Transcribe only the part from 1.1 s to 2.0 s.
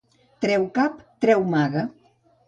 treu maga.